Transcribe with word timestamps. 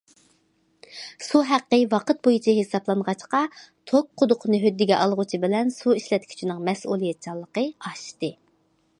سۇ 1.25 1.41
ھەققى 1.49 1.77
ۋاقىت 1.89 2.21
بويىچە 2.27 2.55
ھېسابلانغاچقا، 2.59 3.41
توك 3.91 4.09
قۇدۇقىنى 4.21 4.59
ھۆددىگە 4.63 4.97
ئالغۇچى 5.01 5.41
بىلەن 5.43 5.69
سۇ 5.75 5.93
ئىشلەتكۈچىنىڭ 5.99 6.65
مەسئۇلىيەتچانلىقى 6.71 7.65
ئاشتى. 7.91 8.31